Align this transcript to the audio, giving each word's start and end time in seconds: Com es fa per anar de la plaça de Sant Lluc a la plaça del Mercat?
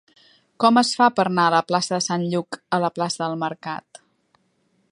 Com 0.63 0.79
es 0.81 0.93
fa 1.01 1.09
per 1.19 1.25
anar 1.29 1.43
de 1.49 1.51
la 1.57 1.67
plaça 1.71 1.93
de 1.95 1.99
Sant 2.05 2.25
Lluc 2.31 2.59
a 2.77 2.79
la 2.85 2.91
plaça 2.95 3.23
del 3.25 3.39
Mercat? 3.45 4.01